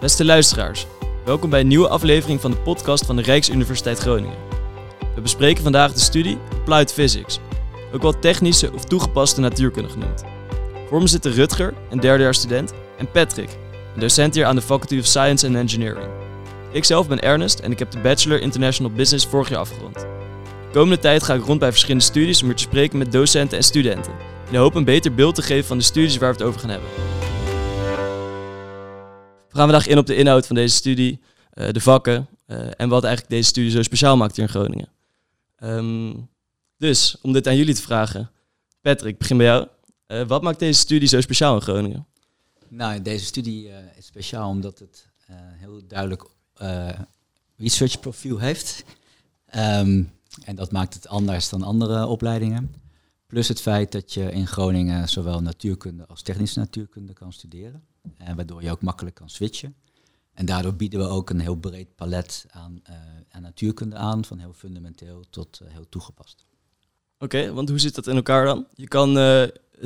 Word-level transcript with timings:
Beste 0.00 0.24
luisteraars, 0.24 0.86
welkom 1.24 1.50
bij 1.50 1.60
een 1.60 1.66
nieuwe 1.66 1.88
aflevering 1.88 2.40
van 2.40 2.50
de 2.50 2.56
podcast 2.56 3.06
van 3.06 3.16
de 3.16 3.22
Rijksuniversiteit 3.22 3.98
Groningen. 3.98 4.36
We 5.14 5.20
bespreken 5.20 5.62
vandaag 5.62 5.92
de 5.92 6.00
studie 6.00 6.38
Applied 6.58 6.92
Physics, 6.92 7.38
ook 7.92 8.02
wel 8.02 8.18
technische 8.18 8.72
of 8.72 8.84
toegepaste 8.84 9.40
natuurkunde 9.40 9.88
genoemd. 9.88 10.24
Voor 10.88 11.00
me 11.00 11.06
zitten 11.06 11.32
Rutger, 11.32 11.74
een 11.90 12.00
derdejaarsstudent, 12.00 12.72
en 12.98 13.10
Patrick, 13.10 13.48
een 13.94 14.00
docent 14.00 14.34
hier 14.34 14.44
aan 14.44 14.54
de 14.54 14.62
Faculty 14.62 14.98
of 14.98 15.06
Science 15.06 15.46
and 15.46 15.56
Engineering. 15.56 16.08
Ikzelf 16.72 17.08
ben 17.08 17.22
Ernest 17.22 17.58
en 17.58 17.70
ik 17.70 17.78
heb 17.78 17.90
de 17.90 17.98
Bachelor 17.98 18.40
International 18.40 18.92
Business 18.92 19.26
vorig 19.26 19.48
jaar 19.48 19.58
afgerond. 19.58 19.94
De 19.94 20.72
komende 20.72 20.98
tijd 20.98 21.22
ga 21.22 21.34
ik 21.34 21.44
rond 21.44 21.58
bij 21.58 21.70
verschillende 21.70 22.04
studies 22.04 22.40
om 22.40 22.46
hier 22.46 22.56
te 22.56 22.62
spreken 22.62 22.98
met 22.98 23.12
docenten 23.12 23.56
en 23.56 23.64
studenten, 23.64 24.12
in 24.46 24.52
de 24.52 24.58
hoop 24.58 24.74
een 24.74 24.84
beter 24.84 25.14
beeld 25.14 25.34
te 25.34 25.42
geven 25.42 25.66
van 25.66 25.78
de 25.78 25.84
studies 25.84 26.16
waar 26.16 26.32
we 26.32 26.38
het 26.38 26.46
over 26.46 26.60
gaan 26.60 26.70
hebben. 26.70 26.88
We 29.50 29.56
gaan 29.56 29.68
vandaag 29.68 29.86
in 29.86 29.98
op 29.98 30.06
de 30.06 30.16
inhoud 30.16 30.46
van 30.46 30.56
deze 30.56 30.74
studie, 30.74 31.20
eh, 31.50 31.70
de 31.70 31.80
vakken 31.80 32.28
eh, 32.46 32.58
en 32.76 32.88
wat 32.88 33.04
eigenlijk 33.04 33.34
deze 33.34 33.48
studie 33.48 33.70
zo 33.70 33.82
speciaal 33.82 34.16
maakt 34.16 34.36
hier 34.36 34.44
in 34.44 34.50
Groningen. 34.50 34.88
Ehm, 35.56 36.12
dus, 36.76 37.16
om 37.22 37.32
dit 37.32 37.46
aan 37.46 37.56
jullie 37.56 37.74
te 37.74 37.82
vragen, 37.82 38.30
Patrick, 38.80 39.18
begin 39.18 39.36
bij 39.36 39.46
jou. 39.46 39.68
Eh, 40.06 40.26
wat 40.26 40.42
maakt 40.42 40.58
deze 40.58 40.80
studie 40.80 41.08
zo 41.08 41.20
speciaal 41.20 41.54
in 41.54 41.60
Groningen? 41.60 42.06
Nou, 42.68 43.02
deze 43.02 43.24
studie 43.24 43.70
is 43.96 44.06
speciaal 44.06 44.48
omdat 44.48 44.78
het 44.78 45.10
eh, 45.30 45.36
heel 45.36 45.80
duidelijk 45.86 46.24
eh, 46.54 46.88
research 47.56 48.00
profiel 48.00 48.38
heeft. 48.38 48.84
Ehm, 49.46 50.02
en 50.44 50.56
dat 50.56 50.72
maakt 50.72 50.94
het 50.94 51.08
anders 51.08 51.48
dan 51.48 51.62
andere 51.62 52.06
opleidingen. 52.06 52.74
Plus 53.26 53.48
het 53.48 53.60
feit 53.60 53.92
dat 53.92 54.12
je 54.14 54.32
in 54.32 54.46
Groningen 54.46 55.08
zowel 55.08 55.40
natuurkunde 55.40 56.06
als 56.06 56.22
technische 56.22 56.58
natuurkunde 56.58 57.12
kan 57.12 57.32
studeren. 57.32 57.84
En 58.16 58.36
waardoor 58.36 58.62
je 58.62 58.70
ook 58.70 58.82
makkelijk 58.82 59.14
kan 59.16 59.28
switchen. 59.28 59.74
En 60.32 60.46
daardoor 60.46 60.74
bieden 60.74 61.00
we 61.00 61.06
ook 61.06 61.30
een 61.30 61.40
heel 61.40 61.54
breed 61.56 61.94
palet 61.94 62.46
aan, 62.50 62.80
eh, 62.82 62.94
aan 63.30 63.42
natuurkunde 63.42 63.96
aan, 63.96 64.24
van 64.24 64.38
heel 64.38 64.52
fundamenteel 64.52 65.24
tot 65.30 65.60
eh, 65.60 65.72
heel 65.72 65.88
toegepast. 65.88 66.44
Oké, 67.18 67.52
want 67.52 67.68
hoe 67.68 67.78
zit 67.78 67.94
dat 67.94 68.06
in 68.06 68.16
elkaar 68.16 68.44
dan? 68.44 68.66
Je 68.74 68.88
kan 68.88 69.18
eh, 69.18 69.42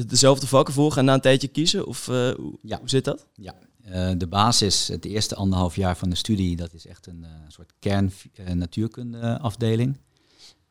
dezelfde 0.07 0.47
vakken 0.47 0.75
volgen 0.75 0.99
en 0.99 1.05
na 1.05 1.15
een 1.15 1.21
tijdje 1.21 1.49
kiezen? 1.49 1.87
Of 1.87 2.09
eh, 2.09 2.31
hoe, 2.31 2.59
Ja. 2.63 2.79
hoe 2.79 2.89
zit 2.89 3.05
dat? 3.05 3.27
Ja, 3.35 3.55
eh, 3.83 4.13
de 4.19 4.27
basis, 4.27 4.89
het 4.89 5.05
eerste 5.05 5.35
anderhalf 5.35 5.77
jaar 5.77 5.97
van 5.97 6.11
de 6.11 6.17
studie, 6.17 6.57
dat 6.57 6.73
is 6.73 6.87
echt 6.87 7.07
een 7.07 7.25
eh, 7.25 7.31
soort 7.49 7.73
kern 7.79 8.13
eh, 8.35 8.53
natuurkunde 8.53 9.39
afdeling. 9.39 9.99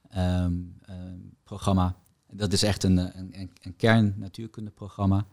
Ehm, 0.09 0.53
ehm, 0.81 1.17
programma. 1.43 1.95
Dat 2.31 2.53
is 2.53 2.63
echt 2.63 2.83
een, 2.83 2.97
eh, 2.99 3.05
een, 3.19 3.39
een, 3.39 3.51
een 3.61 3.75
kern 3.75 4.13
natuurkundeprogramma. 4.17 5.25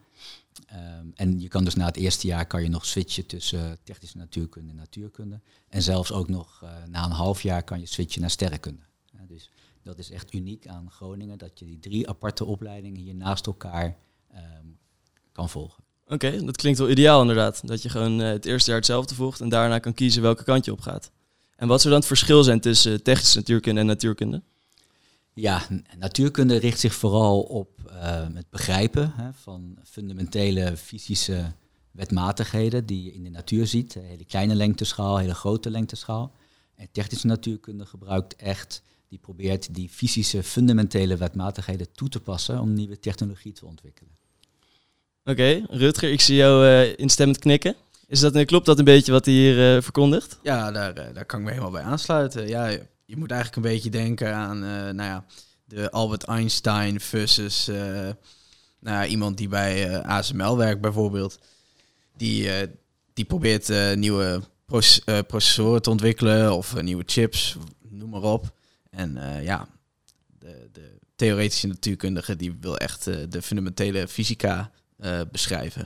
Ehm, 0.67 1.07
en 1.15 1.41
je 1.41 1.49
kan 1.49 1.65
dus 1.65 1.75
na 1.75 1.87
het 1.87 1.97
eerste 1.97 2.27
jaar 2.27 2.47
kan 2.47 2.63
je 2.63 2.69
nog 2.69 2.87
switchen 2.87 3.27
tussen 3.27 3.71
eh, 3.71 3.77
technische 3.83 4.17
natuurkunde 4.17 4.71
en 4.71 4.77
natuurkunde. 4.77 5.41
En 5.69 5.83
zelfs 5.83 6.13
ook 6.13 6.29
nog 6.29 6.61
eh, 6.63 6.71
na 6.89 7.05
een 7.05 7.11
half 7.11 7.43
jaar 7.43 7.63
kan 7.63 7.81
je 7.81 7.87
switchen 7.87 8.21
naar 8.21 8.31
sterrenkunde. 8.31 8.83
Dus 9.29 9.51
dat 9.83 9.99
is 9.99 10.11
echt 10.11 10.35
uniek 10.35 10.67
aan 10.67 10.91
Groningen, 10.91 11.39
dat 11.39 11.59
je 11.59 11.65
die 11.65 11.79
drie 11.79 12.09
aparte 12.09 12.45
opleidingen 12.45 13.01
hier 13.01 13.15
naast 13.15 13.47
elkaar 13.47 13.97
ehm, 14.31 14.67
kan 15.33 15.49
volgen. 15.49 15.85
Oké, 16.07 16.45
dat 16.45 16.57
klinkt 16.57 16.79
wel 16.79 16.91
ideaal 16.91 17.21
inderdaad. 17.21 17.67
Dat 17.67 17.83
je 17.83 17.89
gewoon 17.89 18.21
eh, 18.21 18.29
het 18.29 18.45
eerste 18.45 18.69
jaar 18.71 18.79
hetzelfde 18.79 19.15
volgt 19.15 19.41
en 19.41 19.49
daarna 19.49 19.79
kan 19.79 19.95
kiezen 19.95 20.23
welke 20.23 20.45
kant 20.45 20.65
je 20.65 20.73
op 20.73 20.81
gaat. 20.81 21.11
En 21.57 21.69
wat 21.69 21.81
zou 21.81 21.89
dan 21.91 21.99
het 21.99 22.09
verschil 22.09 22.43
zijn 22.43 22.61
tussen 22.61 23.03
technische 23.03 23.39
natuurkunde 23.39 23.81
en 23.81 23.87
natuurkunde? 23.87 24.43
Ja, 25.41 25.67
natuurkunde 25.99 26.57
richt 26.57 26.81
zich 26.81 26.95
vooral 26.95 27.41
op 27.41 27.69
eh, 27.87 28.27
het 28.35 28.51
begrijpen 28.51 29.13
hè, 29.17 29.33
van 29.33 29.79
fundamentele 29.85 30.77
fysische 30.77 31.53
wetmatigheden 31.91 32.87
die 32.87 33.05
je 33.05 33.13
in 33.13 33.23
de 33.23 33.31
natuur 33.31 33.67
ziet. 33.67 33.95
Hele 33.95 34.25
kleine 34.25 34.55
lengteschaal, 34.55 35.17
hele 35.19 35.35
grote 35.35 35.71
lengteschaal. 35.71 36.33
En 36.77 36.89
technische 36.93 37.27
natuurkunde 37.27 37.87
gebruikt 37.87 38.37
echt, 38.37 38.83
die 39.09 39.19
probeert 39.19 39.75
die 39.75 39.89
fysische 39.89 40.43
fundamentele 40.43 41.17
wetmatigheden 41.17 41.93
toe 41.93 42.09
te 42.09 42.21
passen 42.21 42.61
om 42.61 42.75
nieuwe 42.75 42.99
technologie 42.99 43.53
te 43.53 43.67
ontwikkelen. 43.67 44.13
Oké, 45.25 45.67
Rutger, 45.71 46.11
ik 46.11 46.21
zie 46.21 46.37
jou 46.37 46.67
eh, 46.67 46.99
instemmend 46.99 47.39
knikken. 47.39 47.75
Is 48.07 48.21
dat, 48.21 48.45
klopt 48.45 48.67
dat 48.67 48.79
een 48.79 48.85
beetje 48.85 49.13
wat 49.13 49.25
hij 49.25 49.35
hier 49.35 49.77
eh, 49.77 49.83
verkondigt? 49.83 50.39
Ja, 50.43 50.71
daar, 50.71 50.93
eh, 50.93 51.15
daar 51.15 51.25
kan 51.25 51.39
ik 51.39 51.45
me 51.45 51.51
helemaal 51.51 51.73
bij 51.73 51.83
aansluiten. 51.83 52.49
Ja, 52.49 52.79
je, 53.11 53.17
moet 53.17 53.31
eigenlijk 53.31 53.67
een 53.67 53.73
beetje 53.73 53.91
denken 53.91 54.35
aan, 54.35 54.65
eh, 54.65 54.71
nou 54.71 55.03
ja, 55.03 55.25
de 55.65 55.91
Albert 55.91 56.23
Einstein 56.25 57.01
versus, 57.01 57.69
eh, 57.69 58.09
nou 58.79 59.07
iemand 59.07 59.37
die 59.37 59.49
bij 59.49 59.89
eh, 59.89 60.09
ASML 60.09 60.57
werkt 60.57 60.81
bijvoorbeeld. 60.81 61.39
Die, 62.17 62.51
die 63.13 63.25
probeert 63.25 63.97
nieuwe 63.97 64.43
proce- 64.65 65.25
processoren 65.27 65.83
te 65.83 65.91
ontwikkelen 65.91 66.57
of 66.57 66.83
nieuwe 66.83 67.03
chips, 67.07 67.57
noem 67.89 68.11
maar 68.11 68.23
op. 68.23 68.53
En 68.91 69.19
ja, 69.43 69.69
de, 70.39 70.69
de 70.73 70.99
theoretische 71.17 71.67
natuurkundige 71.67 72.37
die 72.37 72.57
wil 72.61 72.77
echt 72.77 73.05
de 73.05 73.43
fundamentele 73.43 74.09
fysica 74.09 74.71
beschrijven. 75.31 75.83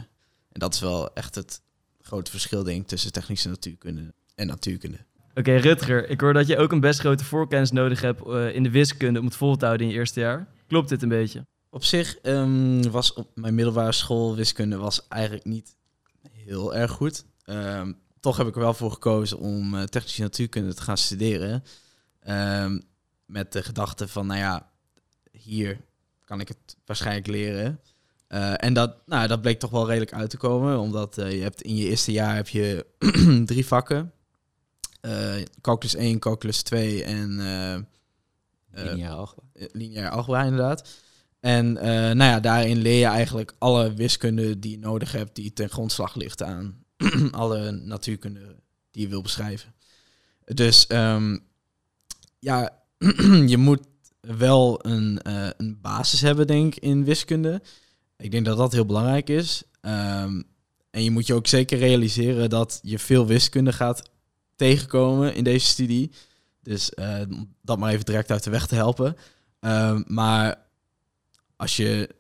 En 0.53 0.61
dat 0.61 0.75
is 0.75 0.81
wel 0.81 1.15
echt 1.15 1.35
het 1.35 1.61
grote 2.01 2.31
verschil, 2.31 2.67
ik, 2.67 2.87
tussen 2.87 3.13
technische 3.13 3.49
natuurkunde 3.49 4.15
en 4.35 4.47
natuurkunde. 4.47 4.99
Oké, 5.37 5.57
Rutger, 5.57 6.09
ik 6.09 6.21
hoor 6.21 6.33
dat 6.33 6.47
je 6.47 6.57
ook 6.57 6.73
een 6.73 6.81
best 6.81 7.01
grote 7.01 7.25
voorkennis 7.25 7.71
nodig 7.71 8.01
hebt 8.01 8.27
eh, 8.27 8.55
in 8.55 8.63
de 8.63 8.71
wiskunde 8.71 9.19
om 9.19 9.25
het 9.25 9.37
vol 9.37 9.57
te 9.57 9.65
houden 9.65 9.87
in 9.87 9.93
je 9.93 9.99
eerste 9.99 10.21
jaar. 10.21 10.47
Klopt 10.67 10.89
dit 10.89 11.03
een 11.03 11.09
beetje? 11.09 11.47
Op 11.71 11.85
zich 11.85 12.19
ehm, 12.19 12.83
was 12.91 13.13
op 13.13 13.31
mijn 13.35 13.55
middelbare 13.55 13.93
school 13.93 14.37
wiskunde 14.37 14.77
was 14.77 15.09
eigenlijk 15.09 15.45
niet 15.45 15.77
heel 16.31 16.75
erg 16.75 16.91
goed. 16.91 17.25
Ehm, 17.45 17.93
toch 18.21 18.37
heb 18.37 18.47
ik 18.47 18.55
er 18.55 18.61
wel 18.61 18.75
voor 18.75 18.91
gekozen 18.91 19.39
om 19.39 19.75
eh, 19.75 19.83
technische 19.83 20.23
natuurkunde 20.23 20.75
te 20.75 20.83
gaan 20.83 20.99
studeren. 20.99 21.65
Ehm, 22.21 22.81
met 23.27 23.53
de 23.53 23.63
gedachte 23.63 24.09
van, 24.09 24.27
nou 24.27 24.41
ja, 24.41 24.71
hier 25.31 25.81
kan 26.25 26.41
ik 26.41 26.49
het 26.49 26.77
waarschijnlijk 26.85 27.27
leren. 27.27 27.81
Eh, 28.27 28.65
en 28.65 28.75
dat, 28.75 28.97
nou, 29.07 29.29
dat 29.29 29.41
bleek 29.41 29.59
toch 29.59 29.71
wel 29.71 29.87
redelijk 29.87 30.13
uit 30.13 30.31
te 30.31 30.37
komen, 30.37 30.79
omdat 30.79 31.15
je 31.15 31.23
hebt 31.23 31.63
in 31.63 31.77
je 31.77 31.89
eerste 31.89 32.13
jaar 32.13 32.35
heb 32.35 32.49
je 32.49 32.87
drie 33.47 33.67
vakken. 33.67 34.13
Eh, 35.05 35.43
calculus 35.61 35.95
1, 35.95 36.19
calculus 36.19 36.63
2 36.63 37.05
en 37.05 37.41
eh, 37.41 37.75
eh, 37.75 37.83
Lineair 38.71 39.11
algebra. 39.11 40.09
algebra 40.09 40.43
inderdaad. 40.43 40.89
En 41.41 41.73
nou 41.73 42.25
ja, 42.25 42.41
daarin 42.41 42.77
leer 42.77 42.99
je 42.99 43.05
eigenlijk 43.05 43.55
alle 43.59 43.95
wiskunde 43.95 44.59
die 44.59 44.71
je 44.71 44.79
nodig 44.79 45.13
hebt, 45.13 45.35
die 45.35 45.53
ten 45.53 45.69
grondslag 45.69 46.15
ligt 46.15 46.43
aan 46.43 46.85
alle 47.31 47.71
natuurkunde 47.71 48.57
die 48.91 49.03
je 49.03 49.09
wil 49.09 49.23
beschrijven. 49.23 49.75
Dus 50.45 50.87
ehm, 50.87 51.39
ja, 52.39 52.83
je 53.53 53.57
moet 53.57 53.83
wel 54.21 54.87
een, 54.87 55.21
een 55.57 55.79
basis 55.81 56.21
hebben, 56.21 56.47
denk 56.47 56.75
ik, 56.75 56.83
in 56.83 57.05
wiskunde. 57.05 57.63
Ik 58.17 58.31
denk 58.31 58.45
dat 58.45 58.57
dat 58.57 58.73
heel 58.73 58.87
belangrijk 58.87 59.29
is. 59.29 59.63
Ehm, 59.81 60.43
en 60.91 61.03
je 61.03 61.11
moet 61.11 61.27
je 61.27 61.35
ook 61.35 61.47
zeker 61.47 61.79
realiseren 61.79 62.51
dat 62.51 62.81
je 62.83 62.99
veel 62.99 63.27
wiskunde 63.27 63.73
gaat 63.73 64.13
tegenkomen 64.57 65.35
in 65.35 65.45
deze 65.45 65.67
studie. 65.67 66.11
Dus 66.63 66.95
om 67.29 67.55
dat 67.63 67.79
maar 67.79 67.93
even 67.93 68.05
direct 68.05 68.31
uit 68.31 68.45
de 68.45 68.51
weg 68.51 68.67
te 68.67 68.75
helpen. 68.75 69.17
Ehm, 69.61 70.03
maar 70.07 70.57
als 71.57 71.77
je 71.77 72.15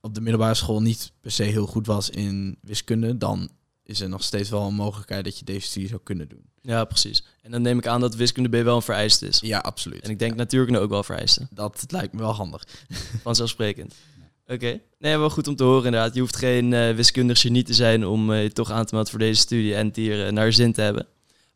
op 0.00 0.14
de 0.14 0.20
middelbare 0.20 0.54
school 0.54 0.82
niet 0.82 1.12
per 1.20 1.30
se 1.30 1.42
heel 1.42 1.66
goed 1.66 1.86
was 1.86 2.10
in 2.10 2.58
wiskunde, 2.60 3.18
dan 3.18 3.50
is 3.82 4.00
er 4.00 4.08
nog 4.08 4.22
steeds 4.22 4.50
wel 4.50 4.66
een 4.66 4.74
mogelijkheid 4.74 5.24
dat 5.24 5.38
je 5.38 5.44
deze 5.44 5.66
studie 5.66 5.88
zou 5.88 6.00
kunnen 6.04 6.28
doen. 6.28 6.42
Ja, 6.62 6.84
precies. 6.84 7.24
En 7.42 7.50
dan 7.50 7.62
neem 7.62 7.78
ik 7.78 7.86
aan 7.86 8.00
dat 8.00 8.14
wiskunde 8.14 8.48
B 8.48 8.64
wel 8.64 8.76
een 8.76 8.82
vereist 8.82 9.22
is. 9.22 9.40
Ja, 9.40 9.58
absoluut. 9.58 10.02
En 10.02 10.10
ik 10.10 10.18
denk 10.18 10.34
natuurkunde 10.34 10.78
ook 10.78 10.90
wel 10.90 11.02
vereisten. 11.02 11.48
dat 11.50 11.84
lijkt 11.88 12.12
me 12.12 12.18
wel 12.18 12.32
handig. 12.32 12.64
Vanzelfsprekend. 13.22 13.94
Oké. 14.46 14.80
Nee, 14.98 15.18
wel 15.18 15.30
goed 15.30 15.48
om 15.48 15.56
te 15.56 15.64
horen 15.64 15.84
inderdaad. 15.84 16.14
Je 16.14 16.20
hoeft 16.20 16.36
geen 16.36 16.72
eh, 16.72 16.94
wiskundig 16.94 17.40
genie 17.40 17.62
te 17.62 17.74
zijn 17.74 18.06
om 18.06 18.32
eh, 18.32 18.42
je 18.42 18.52
toch 18.52 18.70
aan 18.70 18.84
te 18.84 18.94
melden 18.94 19.10
voor 19.10 19.20
deze 19.20 19.40
studie 19.40 19.74
en 19.74 19.86
het 19.86 19.96
hier 19.96 20.32
naar 20.32 20.52
zin 20.52 20.72
te 20.72 20.80
hebben. 20.80 21.06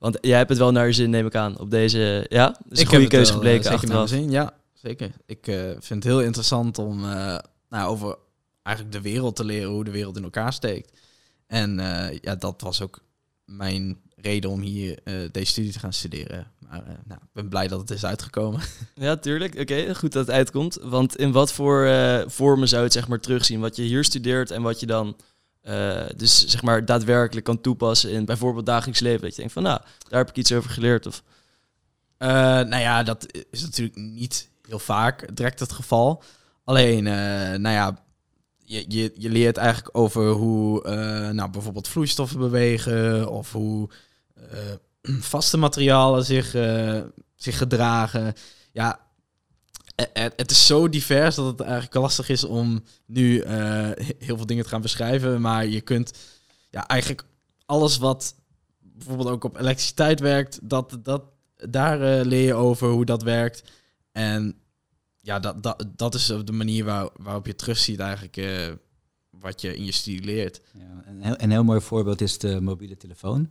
Want 0.03 0.19
jij 0.21 0.37
hebt 0.37 0.49
het 0.49 0.59
wel 0.59 0.73
naar 0.73 0.87
je 0.87 0.93
zin, 0.93 1.11
neem 1.11 1.27
ik 1.27 1.35
aan, 1.35 1.59
op 1.59 1.71
deze... 1.71 2.27
Ja, 2.29 2.61
is 2.69 2.81
een 2.81 2.87
goede 2.87 3.07
keuze 3.07 3.31
eh, 3.31 3.37
gebleken 3.37 3.63
zeker 3.63 3.79
achteraf. 3.79 4.09
zin. 4.09 4.31
Ja, 4.31 4.55
zeker. 4.73 5.11
Ik 5.27 5.47
eh, 5.47 5.57
vind 5.57 5.89
het 5.89 6.05
heel 6.05 6.23
interessant 6.23 6.79
om 6.79 7.05
eh, 7.05 7.39
nou, 7.69 7.91
over 7.91 8.17
eigenlijk 8.63 8.97
de 8.97 9.11
wereld 9.11 9.37
te 9.37 9.45
leren, 9.45 9.71
hoe 9.71 9.85
de 9.85 9.91
wereld 9.91 10.17
in 10.17 10.23
elkaar 10.23 10.53
steekt. 10.53 10.99
En 11.47 11.77
ja, 12.21 12.35
dat 12.35 12.61
was 12.61 12.81
ook 12.81 13.01
mijn 13.45 14.01
reden 14.17 14.51
om 14.51 14.61
hier 14.61 14.99
deze 15.33 15.51
studie 15.51 15.73
te 15.73 15.79
gaan 15.79 15.93
studeren. 15.93 16.53
Maar 16.69 16.83
nou, 17.05 17.21
ik 17.21 17.33
ben 17.33 17.49
blij 17.49 17.69
dat 17.69 17.81
het 17.81 17.91
is 17.91 18.05
uitgekomen. 18.05 18.61
Ja, 18.95 19.17
tuurlijk. 19.17 19.59
Oké, 19.59 19.95
goed 19.95 20.13
dat 20.13 20.27
het 20.27 20.37
uitkomt. 20.37 20.79
Want 20.83 21.17
in 21.17 21.33
wat 21.33 21.53
voor 21.53 21.89
vormen 22.27 22.69
zou 22.69 22.81
je 22.81 22.87
het 22.87 22.97
zeg 22.97 23.09
maar 23.09 23.21
terugzien? 23.21 23.61
Wat 23.61 23.77
je 23.77 23.83
hier 23.83 24.05
studeert 24.05 24.51
en 24.51 24.63
wat 24.63 24.81
je 24.81 24.87
dan 24.87 25.17
eh, 25.63 26.05
dus 26.17 26.47
zeg 26.47 26.63
maar 26.63 26.85
daadwerkelijk 26.85 27.47
kan 27.47 27.61
toepassen 27.61 28.11
in 28.11 28.25
bijvoorbeeld 28.25 28.67
dagelijks 28.67 29.01
leven. 29.01 29.21
Dat 29.21 29.31
je 29.31 29.37
denkt 29.37 29.53
van 29.53 29.63
nou, 29.63 29.81
daar 30.09 30.19
heb 30.19 30.29
ik 30.29 30.37
iets 30.37 30.53
over 30.53 30.71
geleerd. 30.71 31.07
Of 31.07 31.23
Eh, 32.17 32.29
nou 32.61 32.77
ja, 32.77 33.03
dat 33.03 33.27
is 33.51 33.63
natuurlijk 33.63 33.97
niet 33.97 34.49
heel 34.69 34.79
vaak 34.79 35.37
direct 35.37 35.61
het 35.61 35.73
geval. 35.73 36.23
Alleen, 36.65 37.07
eh, 37.07 37.13
nou 37.59 37.69
ja, 37.69 38.05
je, 38.59 38.85
je, 38.89 39.13
je 39.15 39.29
leert 39.29 39.57
eigenlijk 39.57 39.97
over 39.99 40.31
hoe 40.31 40.83
nou, 41.33 41.51
bijvoorbeeld 41.51 41.89
vloeistoffen 41.89 42.39
bewegen 42.39 43.31
of 43.31 43.53
hoe 43.53 43.89
vaste 45.33 45.57
materialen 45.57 46.25
zich, 46.25 46.57
zich 47.37 47.59
gedragen. 47.59 48.35
Ja, 48.73 49.01
het, 49.95 50.33
het 50.37 50.51
is 50.51 50.67
zo 50.67 50.89
divers 50.89 51.35
dat 51.35 51.47
het 51.47 51.61
eigenlijk 51.61 51.95
lastig 51.95 52.29
is 52.29 52.45
om 52.45 52.83
nu 53.07 53.39
eh, 53.39 53.91
heel 54.19 54.37
veel 54.37 54.47
dingen 54.47 54.65
te 54.65 54.69
gaan 54.69 54.81
beschrijven. 54.83 55.41
Maar 55.41 55.67
je 55.67 55.81
kunt 55.81 56.13
ja, 56.71 56.87
eigenlijk 56.87 57.25
alles 57.67 57.99
wat 57.99 58.35
bijvoorbeeld 58.79 59.29
ook 59.29 59.45
op 59.45 59.57
elektriciteit 59.57 60.21
werkt, 60.21 60.59
dat, 60.63 60.99
dat, 61.03 61.23
daar 61.57 62.01
eh, 62.01 62.25
leer 62.25 62.47
je 62.47 62.55
over 62.55 62.89
hoe 62.89 63.05
dat 63.05 63.23
werkt. 63.23 63.71
En 64.13 64.57
ja, 65.21 65.39
dat, 65.39 65.63
dat, 65.63 65.87
dat 65.97 66.15
is 66.15 66.27
de 66.27 66.53
manier 66.53 66.85
waar, 66.85 67.09
waarop 67.17 67.47
je 67.47 67.55
terugziet 67.55 68.01
eigenlijk 68.01 68.37
eh, 68.37 68.73
wat 69.31 69.61
je 69.61 69.77
in 69.77 69.85
je 69.85 69.93
studie 69.93 70.25
leert. 70.25 70.61
Ja, 70.73 71.03
een, 71.07 71.23
heel, 71.23 71.35
een 71.37 71.51
heel 71.51 71.65
mooi 71.65 71.81
voorbeeld 71.81 72.21
is 72.21 72.39
de 72.39 72.61
mobiele 72.61 72.97
telefoon. 72.97 73.51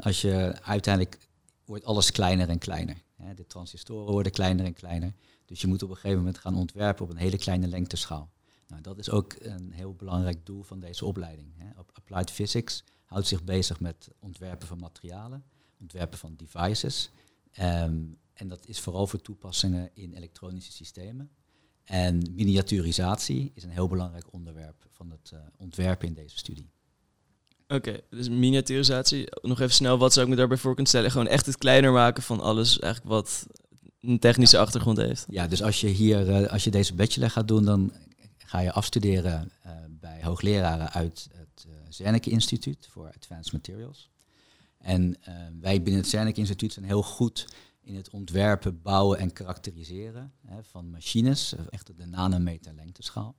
Als 0.00 0.20
je 0.20 0.54
uiteindelijk 0.62 1.18
wordt 1.64 1.84
alles 1.84 2.10
kleiner 2.10 2.48
en 2.48 2.58
kleiner. 2.58 2.96
De 3.34 3.46
transistoren 3.46 4.12
worden 4.12 4.32
kleiner 4.32 4.64
en 4.64 4.72
kleiner. 4.72 5.14
Dus 5.44 5.60
je 5.60 5.66
moet 5.66 5.82
op 5.82 5.88
een 5.90 5.94
gegeven 5.94 6.18
moment 6.18 6.38
gaan 6.38 6.54
ontwerpen 6.54 7.04
op 7.04 7.10
een 7.10 7.16
hele 7.16 7.38
kleine 7.38 7.66
lengteschaal. 7.66 8.30
Nou, 8.68 8.82
dat 8.82 8.98
is 8.98 9.10
ook 9.10 9.34
een 9.38 9.72
heel 9.72 9.94
belangrijk 9.94 10.46
doel 10.46 10.62
van 10.62 10.80
deze 10.80 11.04
opleiding. 11.04 11.52
Applied 11.92 12.30
Physics 12.30 12.84
houdt 13.04 13.26
zich 13.26 13.44
bezig 13.44 13.80
met 13.80 14.08
ontwerpen 14.18 14.68
van 14.68 14.78
materialen, 14.78 15.44
ontwerpen 15.80 16.18
van 16.18 16.36
devices. 16.36 17.10
Ehm, 17.50 18.02
en 18.32 18.48
dat 18.48 18.66
is 18.66 18.80
vooral 18.80 19.06
voor 19.06 19.20
toepassingen 19.20 19.90
in 19.94 20.12
elektronische 20.12 20.72
systemen. 20.72 21.30
En 21.84 22.32
miniaturisatie 22.34 23.52
is 23.54 23.64
een 23.64 23.70
heel 23.70 23.88
belangrijk 23.88 24.32
onderwerp 24.32 24.86
van 24.90 25.10
het 25.10 25.30
eh, 25.32 25.40
ontwerpen 25.56 26.08
in 26.08 26.14
deze 26.14 26.38
studie. 26.38 26.70
Oké, 27.68 28.00
dus 28.10 28.28
miniaturisatie. 28.28 29.28
Nog 29.42 29.60
even 29.60 29.74
snel, 29.74 29.98
wat 29.98 30.12
zou 30.12 30.24
ik 30.24 30.30
me 30.30 30.38
daarbij 30.38 30.56
voor 30.56 30.70
kunnen 30.74 30.88
stellen? 30.88 31.10
Gewoon 31.10 31.26
echt 31.26 31.46
het 31.46 31.58
kleiner 31.58 31.92
maken 31.92 32.22
van 32.22 32.40
alles 32.40 32.78
eigenlijk 32.78 33.12
wat 33.12 33.46
een 34.00 34.18
technische 34.18 34.58
achtergrond 34.58 34.96
heeft. 34.96 35.24
Ja, 35.28 35.46
dus 35.46 35.62
als 35.62 35.80
je 35.80 35.86
hier, 35.86 36.28
eh, 36.28 36.52
als 36.52 36.64
je 36.64 36.70
deze 36.70 36.94
bachelor 36.94 37.30
gaat 37.30 37.48
doen, 37.48 37.64
dan 37.64 37.92
ga 38.36 38.60
je 38.60 38.72
afstuderen 38.72 39.50
eh, 39.62 39.72
bij 39.90 40.22
hoogleraren 40.22 40.92
uit 40.92 41.28
het 41.32 41.64
uh, 41.66 41.72
Zernike 41.88 42.30
Instituut 42.30 42.88
voor 42.90 43.12
Advanced 43.16 43.52
Materials. 43.52 44.10
En 44.78 45.16
wij 45.60 45.82
binnen 45.82 46.00
het 46.00 46.10
Zernike 46.10 46.40
Instituut 46.40 46.72
zijn 46.72 46.84
heel 46.84 47.02
goed 47.02 47.46
in 47.82 47.96
het 47.96 48.10
ontwerpen, 48.10 48.82
bouwen 48.82 49.18
en 49.18 49.32
karakteriseren 49.32 50.32
hè, 50.46 50.64
van 50.64 50.90
machines, 50.90 51.54
echt 51.70 51.90
de 51.96 52.06
nanometer 52.06 52.74
lengteschaal. 52.74 53.36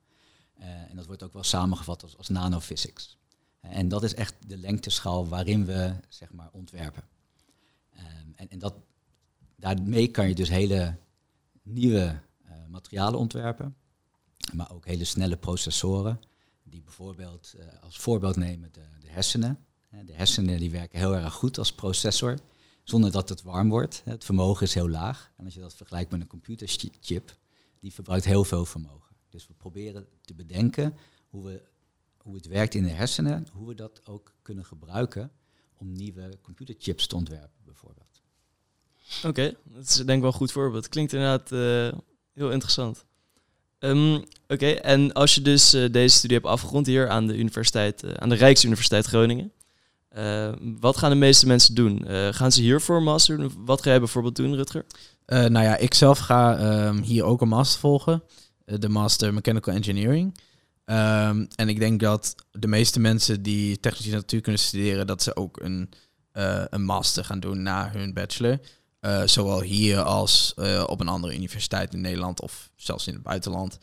En 0.89 0.95
dat 0.95 1.05
wordt 1.05 1.23
ook 1.23 1.33
wel 1.33 1.43
samengevat 1.43 2.03
als, 2.03 2.17
als 2.17 2.29
nanophysics. 2.29 3.17
En 3.59 3.87
dat 3.87 4.03
is 4.03 4.13
echt 4.13 4.35
de 4.47 4.57
lengteschaal 4.57 5.27
waarin 5.27 5.65
we 5.65 5.95
zeg 6.09 6.31
maar 6.31 6.49
ontwerpen. 6.51 7.03
Ehm, 7.95 8.05
en, 8.35 8.49
en 8.49 8.59
dat, 8.59 8.75
daarmee 9.55 10.07
kan 10.07 10.27
je 10.27 10.35
dus 10.35 10.49
hele 10.49 10.95
nieuwe 11.63 12.19
eh, 12.43 12.51
materialen 12.67 13.19
ontwerpen, 13.19 13.75
maar 14.53 14.71
ook 14.71 14.85
hele 14.85 15.05
snelle 15.05 15.37
processoren, 15.37 16.19
die 16.63 16.81
bijvoorbeeld 16.81 17.55
eh, 17.59 17.83
als 17.83 17.99
voorbeeld 17.99 18.35
nemen 18.35 18.69
de, 18.71 18.85
de 18.99 19.09
hersenen. 19.09 19.63
De 20.05 20.13
hersenen 20.13 20.59
die 20.59 20.71
werken 20.71 20.99
heel 20.99 21.15
erg 21.15 21.33
goed 21.33 21.57
als 21.57 21.73
processor, 21.73 22.37
zonder 22.83 23.11
dat 23.11 23.29
het 23.29 23.41
warm 23.41 23.69
wordt. 23.69 24.01
Het 24.05 24.25
vermogen 24.25 24.65
is 24.65 24.73
heel 24.73 24.89
laag. 24.89 25.31
En 25.37 25.45
als 25.45 25.53
je 25.53 25.59
dat 25.59 25.75
vergelijkt 25.75 26.11
met 26.11 26.21
een 26.21 26.27
computerchip, 26.27 27.37
die 27.79 27.93
verbruikt 27.93 28.25
heel 28.25 28.43
veel 28.43 28.65
vermogen. 28.65 29.15
Dus 29.29 29.47
we 29.47 29.53
proberen 29.53 30.07
te 30.21 30.33
bedenken 30.33 30.97
hoe, 31.29 31.43
we, 31.43 31.61
hoe 32.21 32.35
het 32.35 32.47
werkt 32.47 32.75
in 32.75 32.83
de 32.83 32.89
hersenen, 32.89 33.47
hoe 33.51 33.67
we 33.67 33.75
dat 33.75 34.01
ook 34.05 34.33
kunnen 34.41 34.65
gebruiken 34.65 35.31
om 35.77 35.91
nieuwe 35.91 36.37
computerchips 36.41 37.07
te 37.07 37.15
ontwerpen, 37.15 37.63
bijvoorbeeld. 37.65 38.21
Oké, 39.25 39.55
dat 39.63 39.83
is 39.83 39.95
denk 39.95 40.09
ik 40.09 40.19
wel 40.19 40.31
een 40.31 40.33
goed 40.33 40.51
voorbeeld. 40.51 40.89
Klinkt 40.89 41.13
inderdaad 41.13 41.51
eh, 41.51 41.99
heel 42.33 42.51
interessant. 42.51 43.05
Ehm, 43.79 44.21
Oké, 44.47 44.69
en 44.69 45.13
als 45.13 45.35
je 45.35 45.41
dus 45.41 45.73
eh, 45.73 45.91
deze 45.91 46.17
studie 46.17 46.37
hebt 46.37 46.49
afgerond 46.49 46.85
hier 46.85 47.09
aan 47.09 47.27
de 47.27 47.37
universiteit, 47.37 48.03
eh, 48.03 48.13
aan 48.13 48.29
de 48.29 48.35
Rijksuniversiteit 48.35 49.05
Groningen, 49.05 49.51
wat 50.79 50.97
gaan 50.97 51.09
de 51.09 51.15
meeste 51.15 51.47
mensen 51.47 51.75
doen? 51.75 52.05
Eh, 52.07 52.27
gaan 52.31 52.51
ze 52.51 52.61
hier 52.61 52.81
voor 52.81 52.97
een 52.97 53.03
master 53.03 53.37
doen? 53.37 53.51
Wat 53.57 53.81
ga 53.81 53.89
jij 53.89 53.99
bijvoorbeeld 53.99 54.35
doen, 54.35 54.55
Rutger? 54.55 54.85
Eh, 55.25 55.45
nou 55.45 55.65
ja, 55.65 55.77
ik 55.77 55.93
zelf 55.93 56.19
ga 56.19 56.57
ehm, 56.57 57.01
hier 57.01 57.23
ook 57.23 57.41
een 57.41 57.47
master 57.47 57.79
volgen. 57.79 58.23
De 58.65 58.89
Master 58.89 59.33
Mechanical 59.33 59.73
Engineering. 59.73 60.39
Ehm, 60.89 61.45
en 61.55 61.69
ik 61.69 61.79
denk 61.79 61.99
dat 61.99 62.35
de 62.51 62.67
meeste 62.67 62.99
mensen 62.99 63.41
die 63.41 63.79
technische 63.79 64.11
natuurkunde 64.11 64.59
studeren, 64.59 65.07
dat 65.07 65.23
ze 65.23 65.35
ook 65.35 65.59
een, 65.61 65.89
eh, 66.31 66.63
een 66.69 66.83
master 66.83 67.25
gaan 67.25 67.39
doen 67.39 67.61
na 67.61 67.91
hun 67.91 68.13
bachelor. 68.13 68.59
Eh, 68.99 69.23
zowel 69.25 69.61
hier 69.61 70.01
als 70.01 70.53
eh, 70.55 70.83
op 70.87 70.99
een 70.99 71.07
andere 71.07 71.35
universiteit 71.35 71.93
in 71.93 72.01
Nederland 72.01 72.41
of 72.41 72.69
zelfs 72.75 73.07
in 73.07 73.13
het 73.13 73.23
buitenland. 73.23 73.77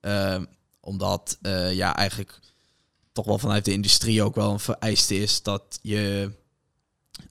Ehm, 0.00 0.44
omdat 0.80 1.38
ja, 1.72 1.96
eigenlijk 1.96 2.38
toch 3.12 3.26
wel 3.26 3.38
vanuit 3.38 3.64
de 3.64 3.72
industrie 3.72 4.22
ook 4.22 4.34
wel 4.34 4.52
een 4.52 4.60
vereiste 4.60 5.14
is 5.14 5.42
dat 5.42 5.78
je 5.82 6.30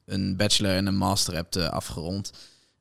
een 0.05 0.35
bachelor 0.37 0.75
en 0.75 0.85
een 0.85 0.97
master 0.97 1.33
hebt 1.33 1.57
afgerond. 1.57 2.31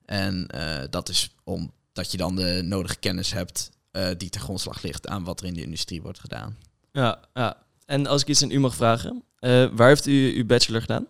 En 0.04 0.46
dat 0.90 1.08
is 1.08 1.34
omdat 1.44 2.10
je 2.10 2.16
dan 2.16 2.36
de 2.36 2.62
nodige 2.64 2.96
kennis 2.96 3.32
hebt 3.32 3.70
eh, 3.94 4.10
die 4.16 4.28
ten 4.28 4.40
grondslag 4.40 4.82
ligt 4.82 5.06
aan 5.06 5.24
wat 5.24 5.40
er 5.40 5.46
in 5.46 5.54
de 5.54 5.62
industrie 5.62 6.02
wordt 6.02 6.20
gedaan. 6.20 6.56
Ja, 6.92 7.20
ja. 7.34 7.62
En 7.86 8.06
als 8.06 8.22
ik 8.22 8.28
iets 8.28 8.42
aan 8.42 8.50
u 8.50 8.58
mag 8.60 8.74
vragen, 8.74 9.22
eh, 9.38 9.68
waar 9.72 9.88
heeft 9.88 10.06
u 10.06 10.36
uw 10.36 10.46
bachelor 10.46 10.80
gedaan? 10.80 11.06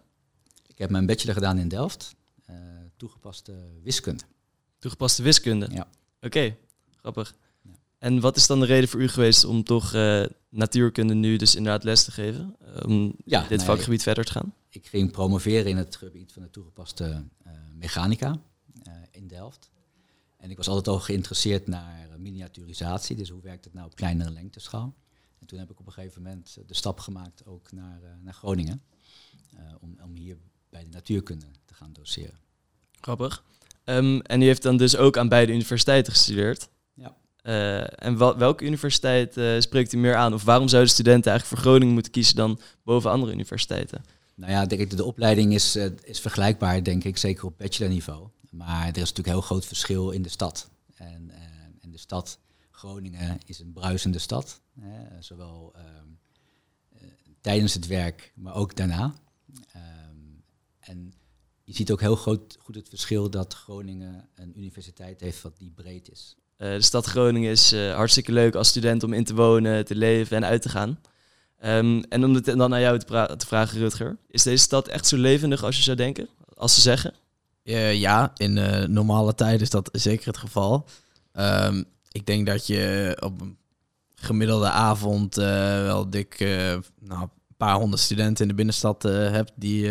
Ik 0.67 0.79
heb 0.79 0.91
mijn 0.91 1.07
bachelor 1.07 1.35
gedaan 1.35 1.59
in 1.59 1.69
Delft, 1.69 2.15
eh, 2.47 2.57
toegepaste 2.97 3.53
wiskunde. 3.83 4.23
Toegepaste 4.79 5.23
wiskunde. 5.23 5.69
Ja. 5.73 5.87
Oké, 6.21 6.57
grappig. 6.97 7.35
Ja. 7.63 7.71
En 7.99 8.21
wat 8.21 8.37
is 8.37 8.47
dan 8.47 8.61
de 8.61 8.67
reden 8.67 8.89
voor 8.89 9.01
u 9.01 9.09
geweest 9.09 9.45
om 9.45 9.65
toch 9.65 9.95
eh, 9.95 10.25
natuurkunde 10.49 11.15
nu 11.15 11.37
dus 11.37 11.55
inderdaad 11.55 11.85
les 11.85 12.05
te 12.05 12.11
geven? 12.13 12.57
Om 12.85 13.15
Ja, 13.25 13.41
dit 13.41 13.59
nee, 13.59 13.67
vakgebied 13.67 14.03
verder 14.03 14.25
te 14.25 14.33
gaan? 14.33 14.55
Ik 14.69 14.87
ging 14.87 15.11
promoveren 15.11 15.67
in 15.67 15.77
het 15.77 15.97
gebied 15.97 16.33
van 16.33 16.43
de 16.43 16.51
toegepaste 16.51 17.25
eh, 17.45 17.53
mechanica 17.79 18.39
eh, 18.83 18.93
in 19.11 19.29
Delft. 19.29 19.71
En 20.44 20.50
ik 20.50 20.56
was 20.56 20.69
altijd 20.69 20.88
al 20.88 21.00
geïnteresseerd 21.00 21.67
naar 21.67 22.08
eh, 22.11 22.17
miniaturisatie, 22.19 23.17
dus 23.17 23.29
hoe 23.29 23.41
werkt 23.43 23.64
het 23.64 23.75
nou 23.75 23.87
op 23.87 23.94
kleinere 23.94 24.31
lengteschaal. 24.31 24.94
En 25.38 25.46
toen 25.46 25.58
heb 25.58 25.70
ik 25.70 25.81
op 25.81 25.87
een 25.87 25.93
gegeven 25.93 26.23
moment 26.23 26.56
eh, 26.58 26.64
de 26.67 26.75
stap 26.75 27.00
gemaakt 27.00 27.46
ook 27.46 27.73
naar, 27.73 28.02
eh, 28.02 28.11
naar 28.23 28.35
Groningen, 28.35 28.82
om, 29.81 29.96
om 30.02 30.14
hier 30.14 30.37
bij 30.70 30.82
de 30.82 30.91
natuurkunde 30.91 31.46
te 31.64 31.75
gaan 31.75 31.93
doseren. 31.93 32.38
Grappig. 33.00 33.45
Ehm, 33.85 34.19
en 34.19 34.42
u 34.42 34.45
heeft 34.45 34.62
dan 34.62 34.76
dus 34.76 34.97
ook 34.97 35.16
aan 35.16 35.28
beide 35.28 35.52
universiteiten 35.52 36.12
gestudeerd. 36.12 36.69
Ja. 36.95 37.16
En 37.88 38.19
wel- 38.19 38.38
welke 38.38 38.64
universiteit 38.64 39.62
spreekt 39.62 39.92
u 39.92 39.97
meer 39.97 40.16
aan? 40.16 40.35
Of 40.35 40.45
waarom 40.45 40.69
zouden 40.69 40.92
studenten 40.92 41.30
eigenlijk 41.30 41.61
voor 41.61 41.71
Groningen 41.71 41.95
moeten 41.95 42.12
kiezen 42.12 42.37
dan 42.37 42.61
boven 42.83 43.11
andere 43.11 43.33
universiteiten? 43.33 44.04
Nou 44.35 44.52
ja, 44.52 44.66
denk 44.66 44.80
ik, 44.80 44.97
de 44.97 45.04
opleiding 45.04 45.54
is, 45.54 45.76
is 46.02 46.21
vergelijkbaar, 46.21 46.83
denk 46.83 47.04
ik, 47.04 47.16
zeker 47.16 47.45
op 47.45 47.59
bachelorniveau. 47.59 48.28
Maar 48.54 48.82
er 48.82 48.88
is 48.88 48.99
natuurlijk 48.99 49.26
heel 49.26 49.40
groot 49.40 49.66
verschil 49.66 50.11
in 50.11 50.23
de 50.23 50.28
stad. 50.28 50.70
En, 50.94 51.30
eh, 51.30 51.42
en 51.80 51.90
de 51.90 51.99
stad 51.99 52.38
Groningen 52.70 53.38
is 53.46 53.58
een 53.58 53.73
bruisende 53.73 54.18
stad. 54.18 54.61
Hè, 54.80 55.23
zowel 55.23 55.73
ehm, 55.75 56.06
eh, 56.88 57.08
tijdens 57.40 57.75
het 57.75 57.87
werk, 57.87 58.32
maar 58.34 58.54
ook 58.54 58.76
daarna. 58.76 59.14
Ehm, 59.73 60.16
en 60.78 61.14
je 61.64 61.75
ziet 61.75 61.92
ook 61.92 62.00
heel 62.00 62.16
groot, 62.16 62.56
goed 62.61 62.75
het 62.75 62.88
verschil 62.88 63.30
dat 63.30 63.54
Groningen 63.54 64.28
een 64.34 64.58
universiteit 64.58 65.20
heeft 65.20 65.42
wat 65.42 65.58
die 65.58 65.70
breed 65.70 66.11
is. 66.11 66.37
Eh, 66.56 66.70
de 66.70 66.82
stad 66.82 67.06
Groningen 67.06 67.50
is 67.50 67.73
hartstikke 67.73 68.32
leuk 68.32 68.54
als 68.54 68.68
student 68.68 69.02
om 69.02 69.12
in 69.12 69.25
te 69.25 69.34
wonen, 69.34 69.84
te 69.84 69.94
leven 69.94 70.37
en 70.37 70.44
uit 70.44 70.62
te 70.62 70.68
gaan. 70.68 71.00
Ehm, 71.58 72.02
en 72.08 72.25
om 72.25 72.34
het 72.34 72.44
dan 72.44 72.70
naar 72.70 72.80
jou 72.80 72.99
te 73.37 73.46
vragen, 73.46 73.78
Rutger. 73.78 74.18
Is 74.28 74.42
deze 74.42 74.62
stad 74.62 74.88
echt 74.88 75.06
zo 75.06 75.16
levendig 75.16 75.62
als 75.64 75.76
je 75.76 75.82
zou 75.82 75.96
denken? 75.96 76.28
Als 76.54 76.75
ze 76.75 76.80
zeggen? 76.80 77.14
Eh, 77.64 77.94
ja, 77.94 78.33
in 78.37 78.59
eh, 78.59 78.87
normale 78.87 79.35
tijden 79.35 79.61
is 79.61 79.71
dat 79.71 79.88
zeker 79.92 80.26
het 80.26 80.37
geval. 80.37 80.87
Ehm, 81.33 81.83
ik 82.12 82.26
denk 82.26 82.47
dat 82.47 82.66
je 82.66 83.16
op 83.21 83.40
een 83.40 83.56
gemiddelde 84.14 84.71
avond 84.71 85.37
eh, 85.37 85.47
wel 85.83 86.11
dik 86.11 86.38
nou, 87.00 87.23
een 87.23 87.56
paar 87.56 87.75
honderd 87.75 88.02
studenten 88.02 88.42
in 88.42 88.49
de 88.49 88.54
binnenstad 88.54 89.02
hebt 89.02 89.52
die 89.54 89.88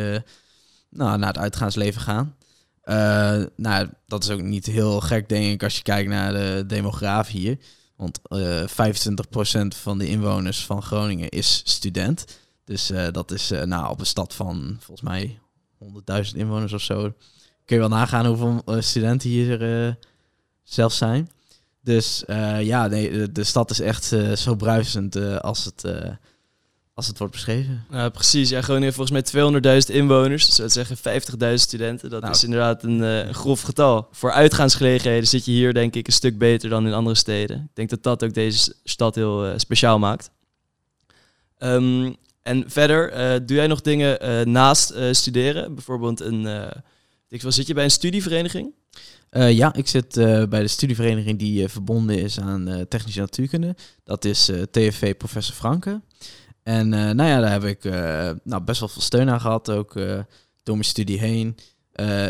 nou, 0.90 1.18
naar 1.18 1.28
het 1.28 1.38
uitgaansleven 1.38 2.02
gaan. 2.02 2.36
Nou, 3.56 3.90
dat 4.08 4.24
is 4.24 4.30
ook 4.30 4.42
niet 4.42 4.66
heel 4.66 5.00
gek, 5.00 5.30
denk 5.30 5.54
ik, 5.54 5.64
als 5.64 5.76
je 5.76 5.82
kijkt 5.82 6.10
naar 6.10 6.34
de 6.34 6.64
demograaf 6.68 7.28
hier. 7.28 7.58
Want 7.96 8.20
eh 8.24 8.64
25% 8.68 9.76
van 9.76 9.98
de 9.98 10.08
inwoners 10.08 10.66
van 10.66 10.82
Groningen 10.82 11.30
is 11.30 11.62
student. 11.66 12.26
Dus 12.66 12.92
dat 13.12 13.32
is 13.32 13.50
nou, 13.66 13.90
op 13.90 14.00
een 14.00 14.06
stad 14.06 14.34
van 14.34 14.78
volgens 14.80 15.10
mij 15.10 15.40
100.000 15.78 16.36
inwoners 16.36 16.74
of 16.74 16.82
zo. 16.82 17.14
Kun 17.66 17.76
je 17.76 17.82
wel 17.82 17.98
nagaan 17.98 18.26
hoeveel 18.26 18.62
eh, 18.66 18.76
studenten 18.80 19.30
hier 19.30 19.86
eh, 19.86 19.94
zelfs 20.64 20.98
zijn. 20.98 21.30
Dus 21.82 22.26
eh, 22.26 22.62
ja, 22.62 22.88
nee, 22.88 23.12
de, 23.12 23.32
de 23.32 23.44
stad 23.44 23.70
is 23.70 23.80
echt 23.80 24.04
zo 24.36 24.56
bruisend 24.56 25.42
als, 25.42 25.66
het, 25.66 25.84
als 26.94 27.08
het 27.08 27.18
wordt 27.18 27.34
beschreven. 27.34 27.86
Ja, 27.92 28.10
precies. 28.10 28.50
Ja, 28.50 28.62
Groningen 28.62 28.94
heeft 28.94 28.96
volgens 28.96 29.32
mij 29.34 29.82
200.000 29.88 29.96
inwoners. 29.96 30.46
Dus 30.46 30.56
dat 30.56 30.72
zeggen 30.72 30.98
50.000 31.50 31.54
studenten. 31.54 32.10
Dat 32.10 32.22
Nou. 32.22 32.34
is 32.34 32.44
inderdaad 32.44 32.84
een, 32.84 33.02
een 33.02 33.34
grof 33.34 33.62
getal. 33.62 34.08
Voor 34.12 34.32
uitgaansgelegenheden 34.32 35.28
zit 35.28 35.46
je 35.46 35.52
hier 35.52 35.74
denk 35.74 35.96
ik 35.96 36.08
een 36.08 36.14
stuk 36.14 36.38
beter 36.38 36.70
dan 36.70 36.88
in 36.88 36.94
andere 36.94 37.16
steden. 37.16 37.58
Ik 37.58 37.76
denk 37.76 37.90
dat 37.90 38.04
dat 38.04 38.24
ook 38.24 38.34
deze 38.34 38.76
stad 38.84 39.16
heel 39.16 39.54
speciaal 39.60 40.00
maakt. 40.00 40.30
Ehm, 41.58 42.14
en 42.42 42.64
verder, 42.68 43.10
doe 43.46 43.58
jij 43.58 43.68
nog 43.68 43.82
dingen 43.82 44.52
naast 44.52 44.94
studeren? 45.12 45.74
Bijvoorbeeld 45.76 46.20
een... 46.20 46.72
wel, 47.42 47.52
zit 47.52 47.68
je 47.68 47.74
bij 47.74 47.84
een 47.84 47.92
studievereniging? 47.92 48.74
Eh, 49.30 49.52
ja, 49.52 49.74
ik 49.74 49.88
zit 49.88 50.18
eh, 50.18 50.44
bij 50.46 50.62
de 50.62 50.68
studievereniging 50.68 51.40
die 51.40 51.64
eh, 51.64 51.70
verbonden 51.70 52.20
is 52.20 52.40
aan 52.40 52.86
technische 52.90 53.20
natuurkunde. 53.20 53.76
Dat 54.04 54.26
is 54.26 54.52
TFV 54.72 55.18
Professor 55.18 55.56
Franke. 55.56 56.02
En 56.64 56.90
nou 56.90 57.24
ja, 57.24 57.40
daar 57.40 57.52
heb 57.52 57.64
ik 57.64 57.84
nou, 58.44 58.64
best 58.64 58.80
wel 58.80 58.90
veel 58.90 59.02
steun 59.02 59.30
aan 59.30 59.42
gehad, 59.42 59.70
ook 59.70 59.94
door 60.64 60.76
mijn 60.76 60.84
studie 60.84 61.20
heen. 61.20 61.58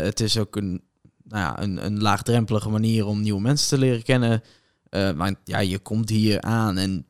Het 0.02 0.20
is 0.20 0.38
ook 0.38 0.56
een, 0.56 0.82
nou 1.22 1.42
ja, 1.42 1.62
een, 1.62 1.84
een 1.84 2.00
laagdrempelige 2.00 2.68
manier 2.68 3.06
om 3.06 3.20
nieuwe 3.20 3.40
mensen 3.40 3.68
te 3.68 3.78
leren 3.78 4.02
kennen. 4.02 4.42
Maar 4.90 5.34
ja, 5.44 5.58
je 5.58 5.78
komt 5.78 6.08
hier 6.08 6.40
aan 6.40 6.78
en 6.78 7.06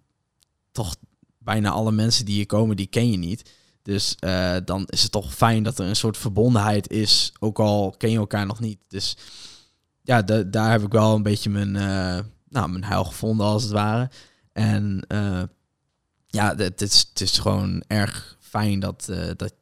toch 0.73 0.97
bijna 1.39 1.71
alle 1.71 1.93
mensen 1.93 2.25
die 2.25 2.35
hier 2.35 2.47
komen, 2.47 2.77
die 2.77 2.87
ken 2.87 3.11
je 3.11 3.19
niet. 3.19 3.51
Dus 3.85 4.17
eh, 4.19 4.57
dan 4.65 4.85
is 4.87 5.03
het 5.03 5.13
toch 5.13 5.35
fijn 5.35 5.63
dat 5.63 5.79
er 5.79 5.87
een 5.87 5.97
soort 5.97 6.17
verbondenheid 6.17 6.91
is, 6.91 7.33
ook 7.41 7.59
al 7.59 7.95
ken 7.99 8.11
je 8.11 8.17
elkaar 8.17 8.47
nog 8.47 8.61
niet. 8.61 8.79
Dus 8.89 9.17
ja, 10.03 10.23
da- 10.23 10.43
daar 10.43 10.71
heb 10.71 10.83
ik 10.83 10.93
wel 10.93 11.15
een 11.15 11.23
beetje 11.23 11.51
mijn, 11.51 11.77
eh, 11.77 12.25
nou, 12.49 12.69
mijn 12.69 12.85
huil 12.85 13.05
gevonden, 13.05 13.47
als 13.47 13.63
het 13.63 13.73
ware. 13.73 14.11
En 14.53 15.05
eh, 15.09 15.43
ja, 16.27 16.57
het 16.57 16.81
is, 16.81 17.11
is 17.15 17.39
gewoon 17.39 17.83
erg 17.87 18.37
fijn 18.41 18.81
dat, 18.81 19.13
dat, 19.37 19.55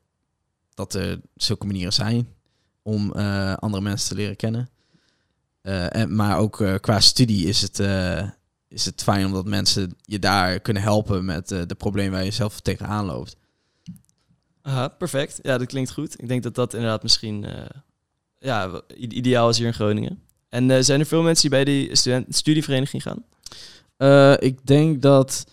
dat 0.75 0.95
er 0.95 1.21
zulke 1.35 1.67
manieren 1.67 1.93
zijn 1.93 2.29
om 2.83 3.13
andere 3.55 3.83
mensen 3.83 4.09
te 4.09 4.15
leren 4.15 4.37
kennen. 4.37 4.69
En, 5.63 6.15
maar 6.15 6.39
ook 6.39 6.65
qua 6.81 7.01
studie 7.01 7.47
is 7.47 7.61
het, 7.63 7.79
is 8.69 8.85
het 8.85 9.03
fijn 9.03 9.27
omdat 9.27 9.47
mensen 9.47 9.97
je 10.03 10.19
daar 10.19 10.61
kunnen 10.61 10.83
helpen 10.83 11.25
met 11.25 11.49
de 11.49 11.75
problemen 11.79 12.13
waar 12.13 12.25
je 12.25 12.31
zelf 12.31 12.61
tegenaan 12.61 13.05
loopt. 13.05 13.37
Perfect. 14.99 15.39
Ja, 15.43 15.59
dat 15.59 15.67
klinkt 15.67 15.93
goed. 15.93 16.23
Ik 16.23 16.29
denk 16.29 16.43
dat 16.43 16.55
dat 16.55 16.75
inderdaad 16.75 17.03
misschien 17.03 17.45
eh, 17.45 17.65
ja, 18.39 18.83
ideaal 18.97 19.49
is 19.49 19.59
hier 19.59 19.67
in 19.67 19.75
Groningen. 19.75 20.23
En 20.49 20.71
eh, 20.71 20.83
zijn 20.83 21.01
er 21.01 21.07
veel 21.07 21.23
mensen 21.23 21.51
die 21.51 21.59
bij 21.59 21.65
die 21.65 21.97
student 21.97 22.35
studievereniging 22.37 23.03
gaan? 23.03 23.25
Eh, 23.97 24.49
ik 24.49 24.67
denk 24.67 25.03
dat, 25.03 25.47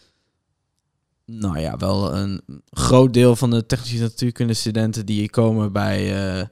nou 1.25 1.59
ja, 1.59 1.77
wel 1.77 2.15
een 2.15 2.41
groot 2.69 3.13
deel 3.13 3.35
van 3.35 3.49
de 3.49 3.65
technische 3.65 3.99
natuurkunde 3.99 4.53
studenten 4.53 5.05
die 5.05 5.19
hier 5.19 5.29
komen 5.29 5.71
bij, 5.71 6.49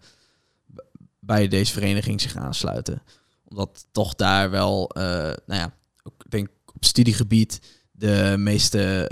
bij 1.20 1.48
deze 1.48 1.74
vereniging 1.74 2.22
zich 2.22 2.36
aansluiten. 2.36 3.02
Omdat 3.44 3.86
toch 3.92 4.16
daar 4.16 4.50
wel, 4.50 4.92
nou 4.94 5.36
ja, 5.46 5.74
ik 6.04 6.32
denk 6.32 6.50
op 6.74 6.86
studiegebied 6.86 7.60
de 7.92 8.36
meeste 8.38 9.10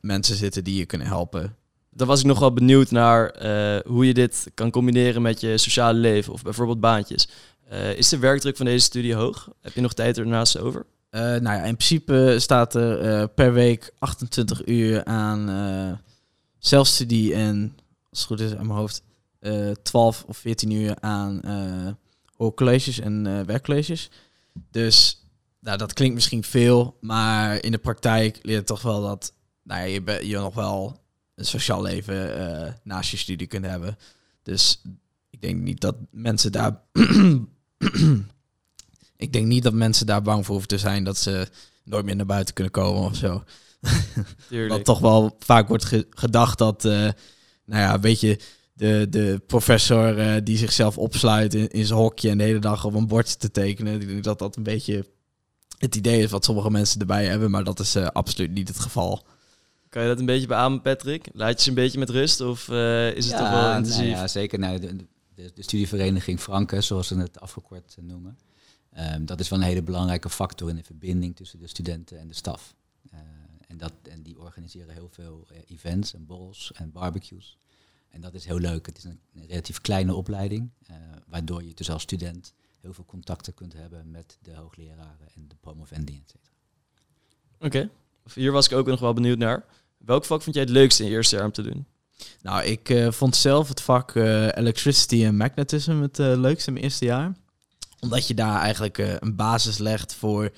mensen 0.00 0.36
zitten 0.36 0.64
die 0.64 0.78
je 0.78 0.86
kunnen 0.86 1.06
helpen. 1.06 1.56
Dan 1.96 2.06
was 2.06 2.20
ik 2.20 2.26
nog 2.26 2.38
wel 2.38 2.52
benieuwd 2.52 2.90
naar 2.90 3.30
eh, 3.30 3.80
hoe 3.86 4.06
je 4.06 4.14
dit 4.14 4.50
kan 4.54 4.70
combineren 4.70 5.22
met 5.22 5.40
je 5.40 5.58
sociale 5.58 5.98
leven 5.98 6.32
of 6.32 6.42
bijvoorbeeld 6.42 6.80
baantjes. 6.80 7.28
Eh, 7.68 7.94
is 7.94 8.08
de 8.08 8.18
werkdruk 8.18 8.56
van 8.56 8.66
deze 8.66 8.84
studie 8.84 9.14
hoog? 9.14 9.48
Heb 9.60 9.72
je 9.72 9.80
nog 9.80 9.94
tijd 9.94 10.18
ernaast 10.18 10.58
over? 10.58 10.86
Eh, 11.10 11.20
nou 11.20 11.42
ja, 11.42 11.62
in 11.62 11.76
principe 11.76 12.36
staat 12.38 12.74
er 12.74 13.28
per 13.28 13.52
week 13.52 13.92
28 13.98 14.66
uur 14.66 15.04
aan 15.04 16.00
zelfstudie 16.58 17.34
en, 17.34 17.76
als 18.10 18.18
het 18.18 18.28
goed 18.28 18.40
is 18.40 18.54
aan 18.54 18.66
mijn 18.66 18.78
hoofd, 18.78 19.02
eh 19.40 19.70
12 19.70 20.24
of 20.28 20.36
14 20.36 20.70
uur 20.70 20.96
aan 21.00 21.40
hoorcolleges 22.36 23.00
en 23.00 23.46
werkcolleges. 23.46 24.10
Dus 24.70 25.22
nou, 25.60 25.78
dat 25.78 25.92
klinkt 25.92 26.14
misschien 26.14 26.44
veel, 26.44 26.96
maar 27.00 27.64
in 27.64 27.70
de 27.70 27.78
praktijk 27.78 28.38
leert 28.42 28.58
het 28.58 28.66
toch 28.66 28.82
wel 28.82 29.02
dat 29.02 29.32
nou 29.62 29.80
ja, 29.80 29.86
je, 29.86 30.26
je 30.28 30.38
nog 30.38 30.54
wel 30.54 31.04
een 31.36 31.44
sociaal 31.44 31.82
leven 31.82 32.36
eh, 32.66 32.72
naast 32.82 33.10
je 33.10 33.16
studie 33.16 33.46
kunt 33.46 33.64
hebben. 33.66 33.98
Dus 34.42 34.82
ik 35.30 35.40
denk 35.40 35.60
niet 35.62 35.80
dat 35.80 35.96
mensen 36.10 36.52
daar 36.52 36.80
ik 39.16 39.32
denk 39.32 39.46
niet 39.46 39.62
dat 39.62 39.72
mensen 39.72 40.06
daar 40.06 40.22
bang 40.22 40.44
voor 40.44 40.50
hoeven 40.54 40.68
te 40.68 40.78
zijn 40.78 41.04
dat 41.04 41.18
ze 41.18 41.48
nooit 41.84 42.04
meer 42.04 42.16
naar 42.16 42.26
buiten 42.26 42.54
kunnen 42.54 42.72
komen 42.72 43.02
of 43.02 43.16
zo. 43.16 43.42
Dat 44.68 44.84
toch 44.84 44.98
wel 44.98 45.36
vaak 45.38 45.68
wordt 45.68 45.84
ge- 45.84 46.06
gedacht 46.10 46.58
dat, 46.58 46.84
eh, 46.84 46.92
nou 47.64 47.82
ja, 47.82 47.94
een 47.94 48.00
beetje 48.00 48.38
de, 48.72 49.06
de 49.10 49.42
professor 49.46 50.18
eh, 50.18 50.40
die 50.44 50.56
zichzelf 50.56 50.98
opsluit 50.98 51.54
in, 51.54 51.68
in 51.68 51.84
zijn 51.86 51.98
hokje 51.98 52.30
en 52.30 52.38
de 52.38 52.44
hele 52.44 52.58
dag 52.58 52.84
op 52.84 52.94
een 52.94 53.06
bord 53.06 53.40
te 53.40 53.50
tekenen. 53.50 54.00
Ik 54.00 54.08
denk 54.08 54.24
dat 54.24 54.38
dat 54.38 54.56
een 54.56 54.62
beetje 54.62 55.06
het 55.78 55.94
idee 55.94 56.22
is 56.22 56.30
wat 56.30 56.44
sommige 56.44 56.70
mensen 56.70 57.00
erbij 57.00 57.26
hebben, 57.26 57.50
maar 57.50 57.64
dat 57.64 57.80
is 57.80 57.96
absoluut 57.96 58.50
niet 58.50 58.68
het 58.68 58.78
geval. 58.78 59.26
Kan 59.96 60.04
je 60.04 60.10
dat 60.10 60.20
een 60.20 60.26
beetje 60.26 60.46
beamen, 60.46 60.80
Patrick? 60.80 61.28
Laat 61.32 61.56
je 61.56 61.62
ze 61.62 61.68
een 61.68 61.74
beetje 61.74 61.98
met 61.98 62.10
rust 62.10 62.40
of 62.40 62.68
eh, 62.68 63.14
is 63.14 63.26
het 63.26 63.36
toch 63.36 63.50
wel 63.50 63.60
nou 63.60 63.76
intensief? 63.76 64.08
ja, 64.08 64.28
zeker. 64.28 64.58
Nou, 64.58 64.78
de, 64.78 64.96
de, 65.34 65.50
de 65.54 65.62
studievereniging 65.62 66.40
Franke, 66.40 66.80
zoals 66.80 67.06
ze 67.06 67.18
het 67.18 67.40
afgekort 67.40 67.94
eh, 67.98 68.04
noemen. 68.04 68.38
Ehm, 68.92 69.24
dat 69.24 69.40
is 69.40 69.48
wel 69.48 69.58
een 69.58 69.64
hele 69.64 69.82
belangrijke 69.82 70.30
factor 70.30 70.68
in 70.68 70.76
de 70.76 70.82
verbinding 70.82 71.36
tussen 71.36 71.58
de 71.58 71.66
studenten 71.66 72.18
en 72.18 72.28
de 72.28 72.34
staf. 72.34 72.74
Eh, 73.10 73.18
en, 73.66 73.76
dat, 73.76 73.92
en 74.02 74.22
die 74.22 74.38
organiseren 74.38 74.94
heel 74.94 75.08
veel 75.08 75.46
events 75.66 76.14
en 76.14 76.26
borrels 76.26 76.72
en 76.74 76.92
barbecues. 76.92 77.58
En 78.08 78.20
dat 78.20 78.34
is 78.34 78.44
heel 78.44 78.58
leuk. 78.58 78.86
Het 78.86 78.98
is 78.98 79.04
een, 79.04 79.20
een 79.34 79.46
relatief 79.46 79.80
kleine 79.80 80.14
opleiding, 80.14 80.70
waardoor 81.26 81.62
je 81.62 81.74
dus 81.74 81.90
als 81.90 82.02
student 82.02 82.54
heel 82.80 82.92
veel 82.92 83.04
contacten 83.04 83.54
kunt 83.54 83.72
hebben 83.72 84.10
met 84.10 84.38
de 84.40 84.54
hoogleraren 84.54 85.28
en 85.34 85.48
de 85.48 85.56
promovendi, 85.60 86.22
et 86.24 86.30
cetera. 86.30 86.54
Oké. 87.58 87.90
Hier 88.34 88.52
was 88.52 88.66
ik 88.66 88.72
ook 88.72 88.86
nog 88.86 89.00
wel 89.00 89.12
benieuwd 89.12 89.38
naar. 89.38 89.64
Welk 90.06 90.24
vak 90.24 90.42
vond 90.42 90.54
jij 90.54 90.64
het 90.64 90.72
leukste 90.72 91.02
in 91.02 91.08
je 91.08 91.14
eerste 91.14 91.36
jaar 91.36 91.44
om 91.44 91.52
te 91.52 91.62
doen? 91.62 91.86
Nou, 92.42 92.64
ik 92.64 92.88
eh, 92.88 93.10
vond 93.10 93.36
zelf 93.36 93.68
het 93.68 93.80
vak 93.80 94.14
eh, 94.14 94.56
Electricity 94.56 95.24
en 95.24 95.36
Magnetism 95.36 96.00
het 96.00 96.18
eh, 96.18 96.32
leukste 96.36 96.66
in 96.66 96.72
mijn 96.72 96.84
eerste 96.84 97.04
jaar. 97.04 97.32
Omdat 98.00 98.26
je 98.26 98.34
daar 98.34 98.60
eigenlijk 98.60 98.98
een 98.98 99.36
basis 99.36 99.78
legt 99.78 100.14
voor 100.14 100.50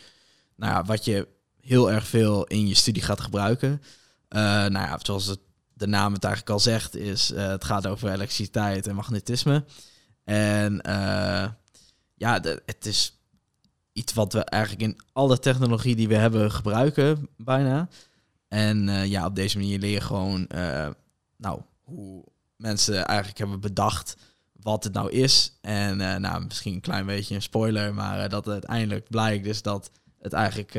nou 0.56 0.72
ja, 0.72 0.84
wat 0.84 1.04
je 1.04 1.28
heel 1.60 1.90
erg 1.90 2.06
veel 2.06 2.44
in 2.44 2.68
je 2.68 2.74
studie 2.74 3.02
gaat 3.02 3.20
gebruiken. 3.20 3.82
Nou 4.28 4.72
ja, 4.72 4.98
zoals 5.02 5.36
de 5.74 5.86
naam 5.86 6.12
het 6.12 6.24
eigenlijk 6.24 6.52
al 6.54 6.60
zegt, 6.60 6.96
is 6.96 7.28
het 7.34 7.64
gaat 7.64 7.86
over 7.86 8.12
elektriciteit 8.12 8.86
en 8.86 8.94
magnetisme. 8.94 9.64
En 10.24 10.80
ja, 12.14 12.40
het 12.64 12.86
is 12.86 13.18
iets 13.92 14.12
wat 14.12 14.32
we 14.32 14.44
eigenlijk 14.44 14.82
in 14.82 15.00
alle 15.12 15.38
technologie 15.38 15.96
die 15.96 16.08
we 16.08 16.16
hebben 16.16 16.52
gebruiken, 16.52 17.28
bijna. 17.36 17.88
En 18.48 18.88
eh, 18.88 19.06
ja, 19.06 19.26
op 19.26 19.34
deze 19.34 19.58
manier 19.58 19.78
leer 19.78 19.90
je 19.90 20.00
gewoon 20.00 20.46
eh, 20.46 20.88
nou, 21.36 21.60
hoe 21.82 22.24
mensen 22.56 23.06
eigenlijk 23.06 23.38
hebben 23.38 23.60
bedacht 23.60 24.16
wat 24.52 24.84
het 24.84 24.92
nou 24.92 25.10
is. 25.10 25.58
En 25.60 26.00
eh, 26.00 26.16
nou, 26.16 26.44
misschien 26.44 26.74
een 26.74 26.80
klein 26.80 27.06
beetje 27.06 27.34
een 27.34 27.42
spoiler, 27.42 27.94
maar 27.94 28.28
dat 28.28 28.48
uiteindelijk 28.48 29.08
blijkt 29.08 29.44
dus 29.44 29.62
dat 29.62 29.90
het 30.18 30.32
eigenlijk 30.32 30.72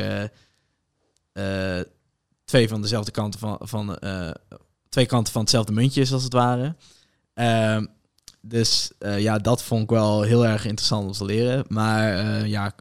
twee 2.43 2.67
van 2.67 2.81
dezelfde 2.81 3.11
kanten 3.11 3.39
van, 3.39 3.57
van 3.61 3.97
twee 4.89 5.05
kanten 5.05 5.33
van 5.33 5.41
hetzelfde 5.41 5.71
muntje 5.71 6.01
is 6.01 6.13
als 6.13 6.23
het 6.23 6.33
ware. 6.33 6.75
Ehm, 7.33 7.85
dus 8.41 8.91
ja, 8.99 9.37
dat 9.37 9.63
vond 9.63 9.83
ik 9.83 9.89
wel 9.89 10.21
heel 10.21 10.45
erg 10.45 10.65
interessant 10.65 11.05
om 11.05 11.11
te 11.11 11.25
leren. 11.25 11.65
Maar 11.67 12.47
ja, 12.47 12.75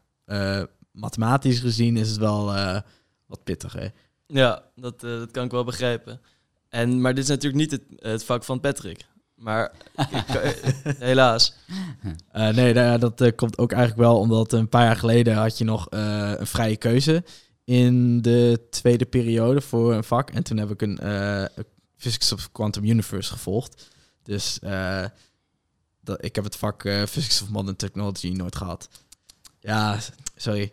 mathematisch 0.91 1.59
gezien 1.59 1.97
is 1.97 2.09
het 2.09 2.19
wel 2.19 2.45
wat 3.27 3.45
pittiger. 3.45 3.93
Ja, 4.29 4.63
dat, 4.75 5.05
eh, 5.05 5.11
dat 5.11 5.31
kan 5.31 5.45
ik 5.45 5.51
wel 5.51 5.65
begrijpen. 5.65 6.21
En, 6.69 7.01
maar 7.01 7.15
dit 7.15 7.23
is 7.23 7.31
natuurlijk 7.31 7.61
niet 7.63 7.71
het, 7.71 7.83
het 7.97 8.25
vak 8.25 8.45
van 8.45 8.61
Patrick. 8.61 9.07
Maar 9.35 9.73
eh, 9.95 10.51
helaas. 10.99 11.55
Eh, 12.31 12.49
nee, 12.49 12.75
nou, 12.75 12.99
dat 12.99 13.35
komt 13.35 13.59
ook 13.59 13.73
eigenlijk 13.73 14.01
wel 14.01 14.19
omdat 14.19 14.53
een 14.53 14.69
paar 14.69 14.85
jaar 14.85 14.97
geleden 14.97 15.35
had 15.35 15.59
je 15.59 15.65
nog 15.65 15.87
een 15.91 16.47
vrije 16.47 16.77
keuze 16.77 17.25
in 17.65 18.23
de 18.23 18.67
tweede 18.71 19.07
periode 19.07 19.61
voor 19.61 19.95
een 19.95 20.05
vak. 20.05 20.31
En 20.31 20.43
toen 20.43 20.57
heb 20.57 20.71
ik 20.71 20.83
een 20.83 20.99
Physics 21.97 22.33
of 22.33 22.53
Quantum 22.53 22.85
Universe 22.85 23.33
gevolgd. 23.33 23.89
Dus 24.23 24.59
dat, 26.01 26.25
ik 26.25 26.35
heb 26.35 26.45
het 26.45 26.57
vak 26.57 26.83
Physics 26.83 27.43
of 27.43 27.49
Modern 27.49 27.77
Technology 27.77 28.31
nooit 28.31 28.57
gehad. 28.57 28.89
Ja, 29.61 29.99
sorry. 30.37 30.73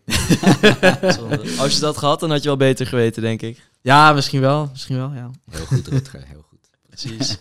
Als 1.59 1.73
je 1.73 1.79
dat 1.79 1.81
had 1.81 1.97
gehad, 1.97 2.19
dan 2.19 2.29
had 2.31 2.41
je 2.41 2.47
wel 2.47 2.57
beter 2.57 2.87
geweten, 2.87 3.21
denk 3.21 3.41
ik. 3.41 3.61
ja, 3.81 4.13
misschien 4.13 4.41
wel. 4.41 4.67
Misschien 4.71 4.95
wel, 4.97 5.11
ja. 5.13 5.31
Heel 5.51 5.65
goed, 5.65 5.87
Rutger, 5.87 6.23
heel 6.25 6.45
goed. 6.49 6.69
Precies. 6.89 7.37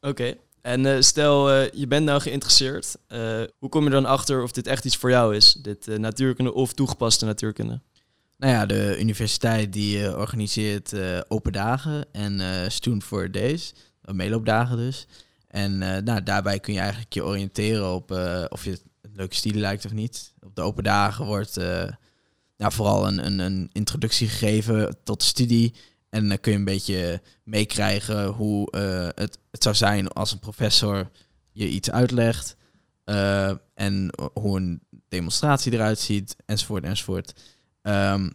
Oké. 0.00 0.34
En 0.62 0.86
eh, 0.86 1.00
stel, 1.00 1.50
eh, 1.50 1.70
je 1.72 1.86
bent 1.86 2.04
nou 2.04 2.20
geïnteresseerd. 2.20 2.96
Eh, 3.06 3.40
hoe 3.58 3.68
kom 3.68 3.84
je 3.84 3.90
dan 3.90 4.06
achter 4.06 4.42
of 4.42 4.52
dit 4.52 4.66
echt 4.66 4.84
iets 4.84 4.96
voor 4.96 5.10
jou 5.10 5.36
is? 5.36 5.52
Dit 5.52 5.88
eh, 5.88 5.98
natuurkunde 5.98 6.54
of 6.54 6.72
toegepaste 6.72 7.24
natuurkunde? 7.24 7.80
Nou 8.38 8.52
ja, 8.52 8.66
de 8.66 8.96
universiteit 9.00 9.72
die 9.72 10.16
organiseert 10.16 10.92
eh, 10.92 11.20
open 11.28 11.52
dagen 11.52 12.06
en 12.12 12.40
eh 12.40 12.68
Student 12.68 13.04
for 13.04 13.30
Days, 13.30 13.74
meeloopdagen 14.12 14.76
dus. 14.76 15.06
En 15.48 15.82
eh, 15.82 16.02
nou, 16.02 16.22
daarbij 16.22 16.58
kun 16.60 16.72
je 16.72 16.78
eigenlijk 16.80 17.12
je 17.12 17.24
oriënteren 17.24 17.94
op 17.94 18.10
eh, 18.12 18.44
of 18.48 18.64
je 18.64 18.78
leuke 19.18 19.34
studie 19.34 19.60
lijkt 19.60 19.84
of 19.84 19.92
niet. 19.92 20.32
Op 20.40 20.54
de 20.54 20.62
open 20.62 20.84
dagen 20.84 21.26
wordt 21.26 21.56
nou, 22.58 22.72
vooral 22.72 23.06
een, 23.06 23.26
een, 23.26 23.38
een 23.38 23.70
introductie 23.72 24.28
gegeven 24.28 24.96
tot 25.04 25.20
de 25.20 25.26
studie. 25.26 25.74
En 26.10 26.28
dan 26.28 26.40
kun 26.40 26.52
je 26.52 26.58
een 26.58 26.64
beetje 26.64 27.22
meekrijgen 27.44 28.26
hoe 28.26 28.70
eh, 28.70 29.08
het, 29.14 29.38
het 29.50 29.62
zou 29.62 29.74
zijn 29.74 30.08
als 30.08 30.32
een 30.32 30.38
professor 30.38 31.10
je 31.52 31.68
iets 31.68 31.90
uitlegt. 31.90 32.56
eh, 33.04 33.52
en 33.74 34.10
hoe 34.32 34.56
een 34.56 34.80
demonstratie 35.08 35.72
eruit 35.72 35.98
ziet, 35.98 36.36
enzovoort, 36.46 36.84
enzovoort. 36.84 37.34
Ehm, 37.82 38.30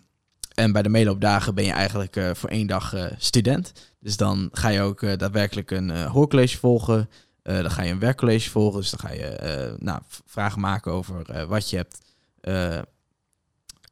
en 0.54 0.72
bij 0.72 0.82
de 0.82 0.90
meeloopdagen 0.90 1.56
ben 1.56 1.66
je 1.66 1.72
eigenlijk 1.72 2.22
voor 2.34 2.50
één 2.50 2.68
dag 2.68 2.96
student. 3.18 3.72
Dus 4.00 4.18
dan 4.18 4.50
ga 4.52 4.70
je 4.70 4.82
ook 4.82 5.20
daadwerkelijk 5.20 5.72
een 5.72 6.06
hoorcollege 6.06 6.58
volgen. 6.58 7.10
Eh, 7.43 7.62
dan 7.62 7.71
ga 7.71 7.81
je 7.81 7.91
een 7.91 8.00
werkcollege 8.00 8.50
volgen. 8.50 8.79
Dus 8.79 8.89
dan 8.89 9.00
ga 9.00 9.12
je 9.12 9.25
eh, 9.25 9.73
nou, 9.77 10.01
vragen 10.25 10.62
maken 10.62 10.91
over 10.91 11.29
eh, 11.29 11.43
wat 11.43 11.69
je 11.69 11.75
hebt 11.75 12.01
eh, 12.41 12.77
eh, 12.77 12.83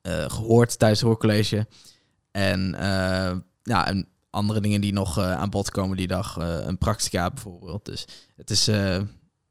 gehoord 0.02 0.80
tijdens 0.80 1.00
het 1.00 1.10
hoorcollege. 1.10 1.68
En, 2.32 2.76
ja, 3.64 4.04
andere 4.30 4.62
dingen 4.62 4.82
die 4.82 4.94
nog 4.94 5.20
aan 5.20 5.50
bod 5.50 5.72
komen 5.72 5.98
die 5.98 6.08
dag. 6.08 6.36
een 6.40 6.78
practica 6.78 7.30
bijvoorbeeld. 7.30 7.86
Dus 7.86 8.08
het 8.36 8.50
is, 8.50 8.66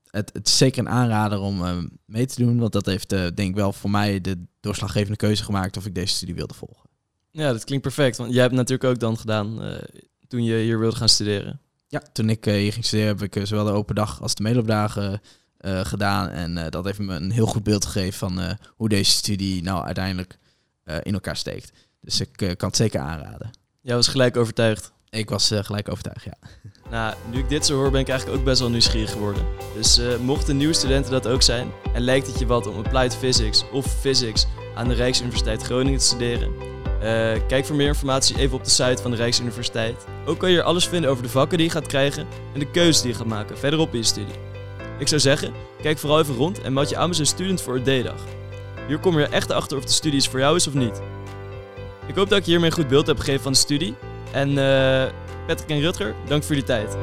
het, 0.04 0.30
het 0.32 0.46
is 0.46 0.56
zeker 0.56 0.78
een 0.80 0.88
aanrader 0.88 1.38
om 1.38 1.88
mee 2.04 2.26
te 2.26 2.44
doen. 2.44 2.58
Want 2.58 2.72
dat 2.72 2.86
heeft 2.86 3.08
denk 3.08 3.38
ik 3.38 3.54
wel 3.54 3.72
voor 3.72 3.90
mij 3.90 4.20
de 4.20 4.44
doorslaggevende 4.60 5.16
keuze 5.16 5.44
gemaakt 5.44 5.76
of 5.76 5.86
ik 5.86 5.94
deze 5.94 6.14
studie 6.14 6.34
wilde 6.34 6.54
volgen. 6.54 6.88
Ja, 7.30 7.52
dat 7.52 7.64
klinkt 7.64 7.84
perfect. 7.84 8.16
Want 8.16 8.32
jij 8.32 8.42
hebt 8.42 8.54
natuurlijk 8.54 8.90
ook 8.90 8.98
dan 9.00 9.18
gedaan 9.18 9.78
toen 10.28 10.44
je 10.44 10.56
hier 10.56 10.78
wilde 10.78 10.96
gaan 10.96 11.08
studeren. 11.08 11.60
Ja, 11.90 12.02
toen 12.12 12.30
ik 12.30 12.46
eh, 12.46 12.54
hier 12.54 12.72
ging 12.72 12.84
studeren 12.84 13.16
heb 13.16 13.22
ik 13.22 13.36
eh, 13.36 13.44
zowel 13.44 13.64
de 13.64 13.70
open 13.70 13.94
dag 13.94 14.22
als 14.22 14.34
de 14.34 14.42
meeloopdagen 14.42 15.20
eh, 15.56 15.84
gedaan. 15.84 16.28
En 16.28 16.70
dat 16.70 16.84
heeft 16.84 16.98
me 16.98 17.14
een 17.14 17.30
heel 17.30 17.46
goed 17.46 17.62
beeld 17.62 17.84
gegeven 17.84 18.18
van 18.18 18.56
hoe 18.76 18.88
deze 18.88 19.10
studie 19.10 19.62
nou 19.62 19.84
uiteindelijk 19.84 20.38
in 21.02 21.12
elkaar 21.12 21.36
steekt. 21.36 21.72
Dus 22.00 22.20
ik 22.20 22.36
kan 22.36 22.68
het 22.68 22.76
zeker 22.76 23.00
aanraden. 23.00 23.50
Jij 23.80 23.94
was 23.94 24.08
gelijk 24.08 24.36
overtuigd. 24.36 24.92
Ik 25.10 25.30
was 25.30 25.52
gelijk 25.54 25.88
overtuigd, 25.88 26.24
ja. 26.24 26.34
Nou, 26.90 27.14
nu 27.30 27.38
ik 27.38 27.48
dit 27.48 27.66
zo 27.66 27.76
hoor, 27.76 27.90
ben 27.90 28.00
ik 28.00 28.08
eigenlijk 28.08 28.38
ook 28.38 28.44
best 28.44 28.60
wel 28.60 28.70
nieuwsgierig 28.70 29.10
geworden. 29.10 29.46
Dus 29.74 29.98
eh, 29.98 30.16
mochten 30.16 30.56
nieuwe 30.56 30.72
studenten 30.72 31.10
dat 31.10 31.26
ook 31.26 31.42
zijn 31.42 31.70
en 31.94 32.02
lijkt 32.02 32.26
het 32.26 32.38
je 32.38 32.46
wat 32.46 32.66
om 32.66 32.76
applied 32.76 33.16
physics 33.16 33.64
of 33.72 34.00
physics 34.00 34.46
aan 34.74 34.88
de 34.88 34.94
Rijksuniversiteit 34.94 35.62
Groningen 35.62 35.98
te 35.98 36.04
studeren, 36.04 36.52
eh, 37.00 37.40
kijk 37.48 37.66
voor 37.66 37.76
meer 37.76 37.86
informatie 37.86 38.38
even 38.38 38.56
op 38.56 38.64
de 38.64 38.70
site 38.70 39.02
van 39.02 39.10
de 39.10 39.16
Rijksuniversiteit. 39.16 40.04
Ook 40.26 40.38
kan 40.38 40.50
je 40.50 40.56
er 40.56 40.62
alles 40.62 40.88
vinden 40.88 41.10
over 41.10 41.22
de 41.22 41.28
vakken 41.28 41.58
die 41.58 41.66
je 41.66 41.72
gaat 41.72 41.86
krijgen 41.86 42.26
en 42.54 42.58
de 42.60 42.70
keuzes 42.70 43.02
die 43.02 43.10
je 43.10 43.16
gaat 43.16 43.26
maken 43.26 43.58
verderop 43.58 43.92
in 43.92 43.98
je 43.98 44.04
studie. 44.04 44.34
Ik 44.98 45.08
zou 45.08 45.20
zeggen, 45.20 45.52
kijk 45.82 45.98
vooral 45.98 46.20
even 46.20 46.34
rond 46.34 46.60
en 46.60 46.72
meld 46.72 46.88
je 46.88 46.96
aan 46.96 47.14
zo'n 47.14 47.24
student 47.24 47.62
voor 47.62 47.78
a 47.78 47.82
day 47.82 48.02
dag. 48.02 48.24
Hier 48.86 48.98
kom 48.98 49.18
je 49.18 49.26
echt 49.26 49.52
achter 49.52 49.76
of 49.76 49.84
de 49.84 49.92
studie 49.92 50.18
is 50.18 50.28
voor 50.28 50.38
jou 50.38 50.56
is 50.56 50.66
of 50.66 50.74
niet. 50.74 51.00
Ik 52.06 52.14
hoop 52.14 52.28
dat 52.28 52.38
ik 52.38 52.44
hiermee 52.44 52.70
een 52.70 52.76
goed 52.76 52.88
beeld 52.88 53.06
heb 53.06 53.18
gegeven 53.18 53.42
van 53.42 53.52
de 53.52 53.58
studie. 53.58 53.94
En 54.32 54.48
eh, 54.48 55.10
Patrick 55.46 55.70
en 55.70 55.80
Rutger, 55.80 56.14
dank 56.26 56.42
voor 56.42 56.54
jullie 56.54 56.68
tijd. 56.68 56.96